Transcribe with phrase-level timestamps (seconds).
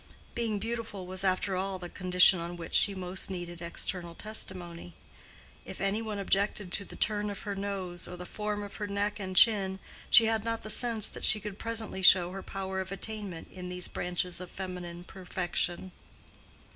[0.33, 4.93] Being beautiful was after all the condition on which she most needed external testimony.
[5.63, 8.87] If any one objected to the turn of her nose or the form of her
[8.87, 9.77] neck and chin,
[10.09, 13.69] she had not the sense that she could presently show her power of attainment in
[13.69, 15.91] these branches of feminine perfection.